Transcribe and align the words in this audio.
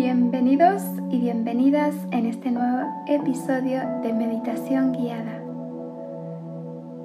Bienvenidos 0.00 0.84
y 1.10 1.18
bienvenidas 1.18 1.92
en 2.12 2.26
este 2.26 2.52
nuevo 2.52 2.88
episodio 3.08 3.80
de 4.00 4.12
meditación 4.12 4.92
guiada. 4.92 5.42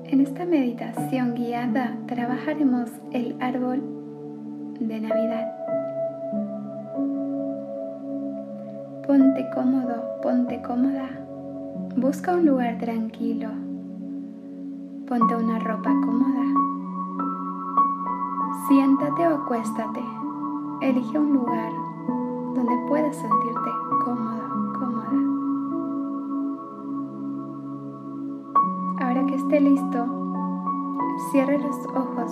En 0.05 0.21
esta 0.21 0.45
meditación 0.45 1.33
guiada 1.33 1.97
trabajaremos 2.05 2.91
el 3.11 3.35
árbol 3.41 3.81
de 4.79 5.01
Navidad. 5.01 5.55
Ponte 9.07 9.49
cómodo, 9.55 10.03
ponte 10.21 10.61
cómoda. 10.61 11.09
Busca 11.97 12.35
un 12.35 12.45
lugar 12.45 12.77
tranquilo. 12.77 13.49
Ponte 15.07 15.35
una 15.35 15.57
ropa 15.57 15.89
cómoda. 16.05 16.45
Siéntate 18.67 19.27
o 19.29 19.37
acuéstate. 19.37 20.01
Elige 20.83 21.17
un 21.17 21.33
lugar 21.33 21.82
donde 22.53 22.75
puedas 22.87 23.15
sentirte 23.15 23.69
cómodo, 24.03 24.73
cómoda. 24.79 25.19
Ahora 28.99 29.25
que 29.25 29.35
esté 29.35 29.59
listo, 29.59 30.05
cierre 31.31 31.57
los 31.57 31.77
ojos. 31.95 32.31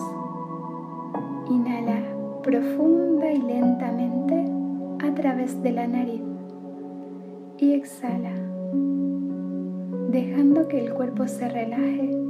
Inhala 1.49 2.01
profunda 2.43 3.31
y 3.31 3.41
lentamente 3.41 4.45
a 5.05 5.13
través 5.13 5.61
de 5.61 5.71
la 5.71 5.87
nariz 5.87 6.21
y 7.57 7.73
exhala, 7.73 8.33
dejando 10.09 10.67
que 10.67 10.79
el 10.79 10.93
cuerpo 10.93 11.27
se 11.27 11.47
relaje. 11.47 12.20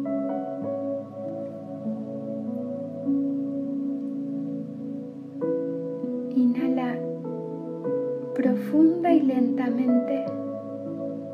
Lentamente. 9.33 10.25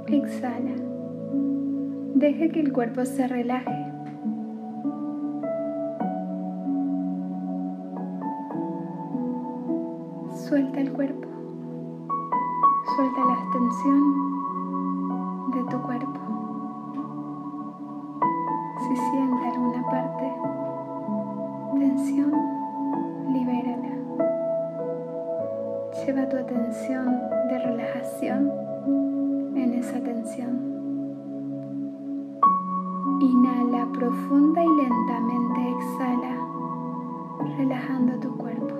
Exhala. 0.07 0.75
Deje 2.15 2.49
que 2.49 2.59
el 2.59 2.71
cuerpo 2.71 3.05
se 3.05 3.27
relaje. 3.27 3.75
Suelta 10.47 10.79
el 10.79 10.93
cuerpo. 10.93 11.27
Suelta 12.95 13.21
la 13.25 13.37
tensión 13.51 14.01
de 15.53 15.63
tu 15.71 15.81
cuerpo. 15.81 16.26
Lleva 26.05 26.29
tu 26.29 26.37
atención 26.37 27.19
de 27.49 27.59
relajación 27.59 28.51
en 29.55 29.73
esa 29.73 29.99
tensión. 29.99 30.59
Inhala 33.19 33.87
profunda 33.91 34.63
y 34.63 34.67
lentamente 34.67 35.69
exhala, 35.71 36.37
relajando 37.57 38.19
tu 38.19 38.37
cuerpo. 38.37 38.75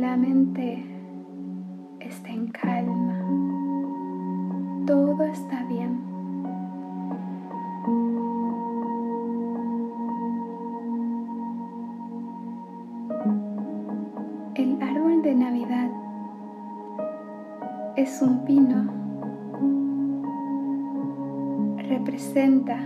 La 0.00 0.16
mente 0.16 0.93
un 18.24 18.44
pino. 18.44 18.84
Representa 21.88 22.78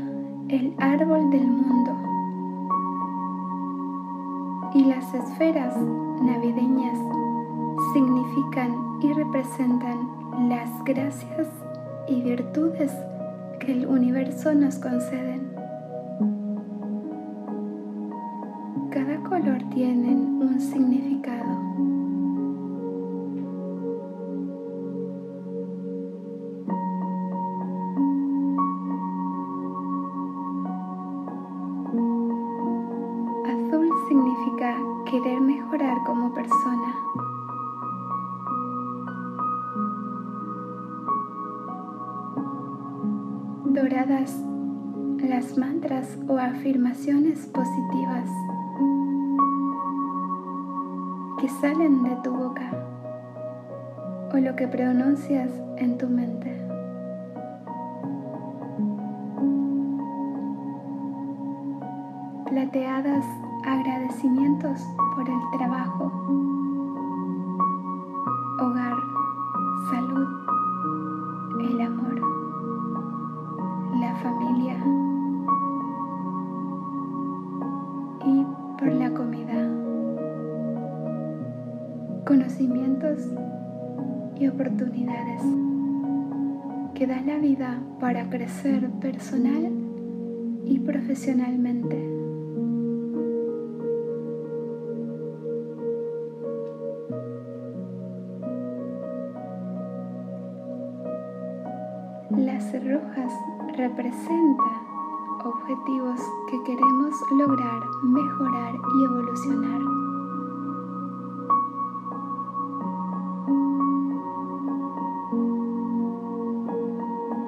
el 0.49 0.75
árbol 0.79 1.31
del 1.31 1.47
mundo. 1.47 1.97
Y 4.75 4.85
las 4.85 5.15
esferas 5.15 5.77
navideñas 6.23 6.99
significan 7.93 8.75
y 9.01 9.13
representan 9.13 10.49
las 10.49 10.85
gracias 10.85 11.49
y 12.09 12.23
virtudes 12.23 12.93
que 13.61 13.73
el 13.73 13.87
universo 13.87 14.53
nos 14.55 14.77
conceden. 14.77 15.48
Como 36.09 36.33
persona. 36.33 36.95
Doradas 43.67 44.43
las 45.29 45.59
mantras 45.59 46.19
o 46.27 46.39
afirmaciones 46.39 47.47
positivas 47.49 48.31
que 51.39 51.49
salen 51.61 52.03
de 52.05 52.17
tu 52.25 52.33
boca 52.33 52.71
o 54.33 54.39
lo 54.39 54.57
que 54.57 54.67
pronuncias 54.67 55.53
en 55.77 55.99
tu 55.99 56.09
mente. 56.09 56.57
Plateadas 62.47 63.27
agradecimientos 63.65 64.81
por 65.15 65.29
el 65.29 65.41
trabajo, 65.57 66.13
hogar, 68.61 68.97
salud, 69.91 70.29
el 71.61 71.81
amor, 71.81 72.21
la 74.01 74.15
familia. 74.17 74.77
Y 78.27 78.47
por 78.79 78.93
la 78.93 79.13
comida, 79.13 79.69
conocimientos 82.27 83.29
y 84.39 84.49
oportunidades. 84.49 85.43
Que 86.95 87.07
da 87.07 87.21
la 87.21 87.39
vida 87.39 87.81
para 88.01 88.29
crecer 88.29 88.91
personal 89.01 89.73
y 90.65 90.81
profesionalmente. 90.81 92.18
Rojas 102.73 103.33
representan 103.77 104.89
objetivos 105.43 106.21
que 106.51 106.63
queremos 106.65 107.15
lograr, 107.31 107.81
mejorar 108.03 108.75
y 108.75 109.05
evolucionar. 109.05 109.81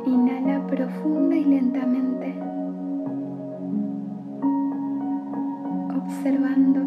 Inhala 0.07 0.67
profunda 0.67 1.37
y 1.37 1.45
lentamente, 1.45 2.41
observando 5.97 6.81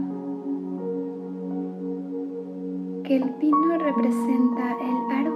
que 3.04 3.18
el 3.18 3.30
pino 3.36 3.78
representa 3.78 4.76
el 4.82 5.18
árbol 5.18 5.33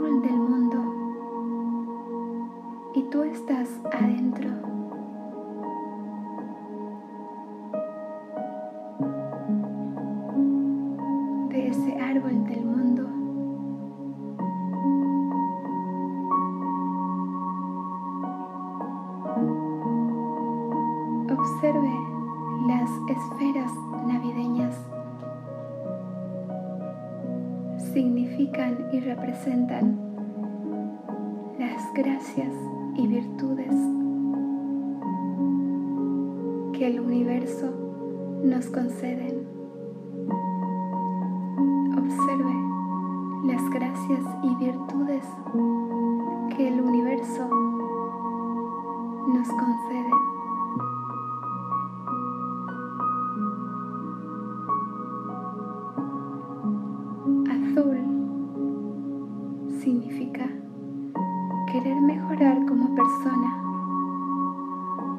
y 2.98 3.04
tú 3.12 3.22
estás 3.22 3.70
adentro. 3.92 4.50
de 11.50 11.68
ese 11.68 12.00
árbol 12.00 12.44
del 12.46 12.66
mundo. 12.66 13.04
Observe 21.34 21.94
las 22.68 22.90
esferas 23.10 23.72
navideñas. 24.08 24.76
Significan 27.94 28.90
y 28.92 29.00
representan 29.00 30.00
las 31.60 31.94
gracias 31.94 32.67
que 36.78 36.88
el 36.88 37.00
universo 37.00 37.72
nos 38.44 38.68
conceden. 38.68 39.48
gracias 43.70 44.24
y 44.44 44.56
virtudes 44.56 45.26
que 46.56 46.68
el 46.68 46.82
universo 46.82 47.48
nos 49.28 49.48
concede. 49.48 50.12
Azul 57.52 58.00
significa 59.80 60.48
querer 61.72 62.02
mejorar 62.02 62.66
como 62.66 62.96
persona. 62.96 63.64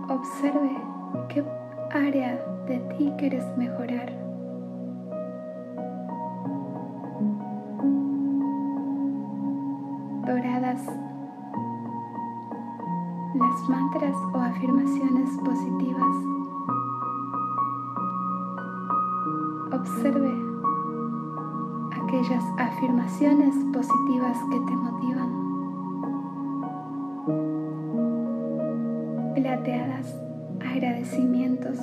Observe 0.09 0.98
qué 1.29 1.45
área 1.91 2.39
de 2.67 2.79
ti 2.97 3.13
quieres 3.19 3.45
mejorar. 3.57 4.13
Doradas 10.27 10.83
las 13.35 13.69
mantras 13.69 14.17
o 14.35 14.39
afirmaciones 14.39 15.31
positivas. 15.45 16.17
Observe 19.73 20.33
aquellas 21.93 22.45
afirmaciones 22.59 23.55
positivas 23.73 24.39
que 24.51 24.61
te 24.61 24.77
motivan. 24.77 25.49
Plateadas 29.35 30.28
agradecimientos. 30.61 31.79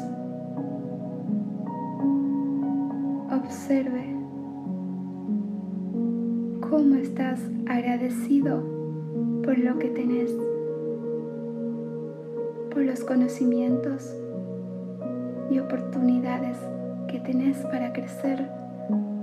Observe 3.31 4.15
cómo 6.69 6.95
estás 6.95 7.39
agradecido 7.67 8.61
por 9.43 9.57
lo 9.57 9.77
que 9.77 9.89
tenés, 9.89 10.31
por 12.71 12.83
los 12.83 13.03
conocimientos 13.03 14.15
y 15.49 15.59
oportunidades 15.59 16.57
que 17.07 17.19
tenés 17.19 17.57
para 17.65 17.93
crecer 17.93 18.49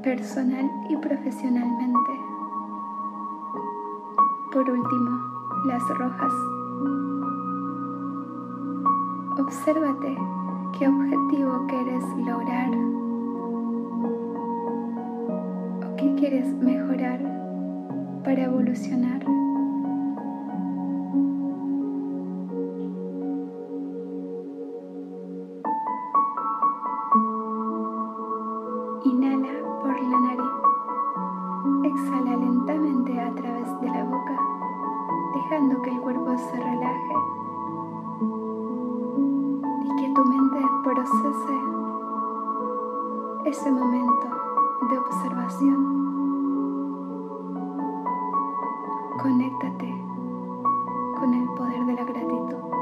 personal 0.03 0.71
y 0.91 0.97
profesionalmente. 0.97 2.13
Por 4.53 4.69
último, 4.69 5.11
las 5.67 5.83
rojas 5.99 6.33
Obsérvate 9.39 10.15
qué 10.79 10.87
objetivo 10.87 11.67
quieres 11.67 12.05
lograr 12.19 12.71
o 15.87 15.97
qué 15.97 16.15
quieres 16.17 16.47
mejorar 16.57 17.19
para 18.25 18.45
evolucionar. 18.45 19.42
Momento 43.93 44.27
de 44.91 44.99
observación. 44.99 45.79
Conéctate 49.21 49.95
con 51.19 51.35
el 51.35 51.47
poder 51.55 51.85
de 51.85 51.93
la 51.93 52.05
gratitud. 52.05 52.82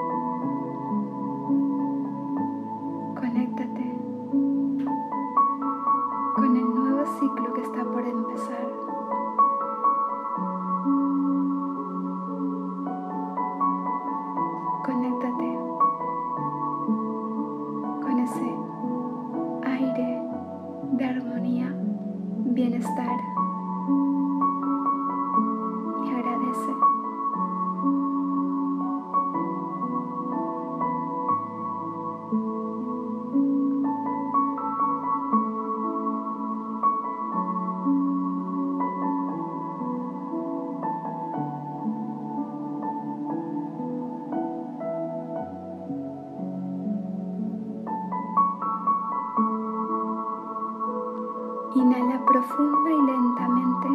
Lentamente. 53.10 53.88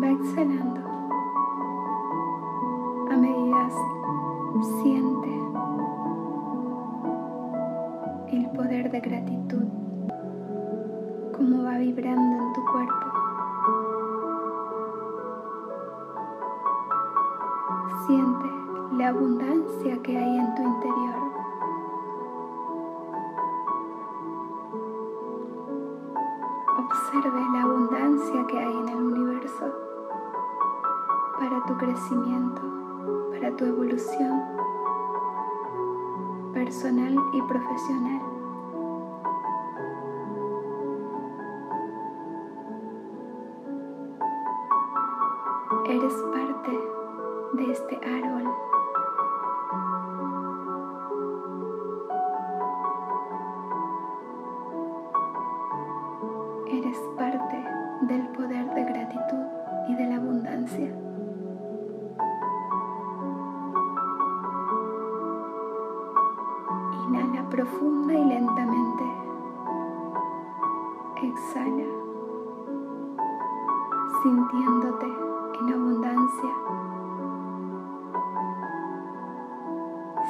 Va 0.00 0.10
exhalando. 0.10 0.80
A 3.10 3.16
medida 3.16 3.68
siente 4.82 5.30
el 8.32 8.46
poder 8.50 8.90
de 8.90 9.00
gratitud, 9.00 9.64
como 11.36 11.64
va 11.64 11.78
vibrando 11.78 12.44
en 12.44 12.52
tu 12.52 12.64
cuerpo. 12.72 13.06
Siente 18.06 18.48
la 18.98 19.08
abundancia 19.08 20.02
que 20.02 20.16
hay 20.16 20.38
en 20.38 20.54
tu 20.54 20.62
interior. 20.62 21.23
Que 28.42 28.58
hay 28.58 28.76
en 28.76 28.88
el 28.88 28.96
universo 28.96 29.64
para 31.38 31.64
tu 31.66 31.76
crecimiento, 31.76 32.62
para 33.30 33.54
tu 33.54 33.64
evolución 33.64 34.42
personal 36.52 37.16
y 37.32 37.42
profesional. 37.42 38.20
Eres 45.86 46.14
parte 46.32 46.80
de 47.52 47.70
este 47.70 47.96
árbol 48.04 48.52
profunda 67.54 68.12
y 68.12 68.24
lentamente. 68.24 69.04
Exhala, 71.22 71.86
sintiéndote 74.22 75.06
en 75.60 75.72
abundancia, 75.72 76.50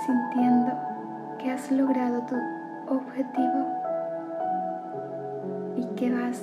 sintiendo 0.04 0.72
que 1.38 1.50
has 1.50 1.72
logrado 1.72 2.26
tu 2.26 2.36
objetivo 2.94 3.60
y 5.76 5.86
que 5.96 6.14
vas 6.14 6.42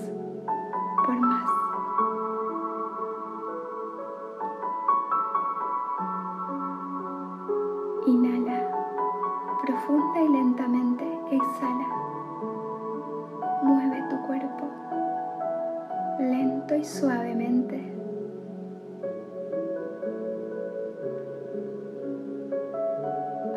suavemente. 16.83 17.79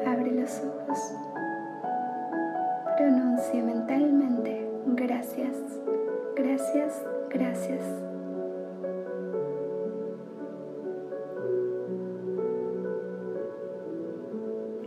Abre 0.07 0.33
los 0.33 0.63
ojos. 0.63 0.99
Pronuncia 2.97 3.63
mentalmente 3.63 4.65
gracias, 4.87 5.57
gracias, 6.37 7.05
gracias. 7.31 7.83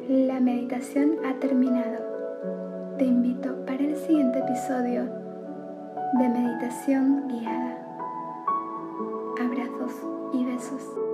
La 0.10 0.40
meditación 0.40 1.18
ha 1.26 1.40
terminado. 1.40 2.96
Te 2.98 3.06
invito 3.06 3.66
para 3.66 3.84
el 3.84 3.96
siguiente 3.96 4.40
episodio 4.40 5.04
de 6.14 6.30
meditación 6.30 7.28
guiada. 7.28 7.87
Y 10.34 10.46
besos. 10.46 11.07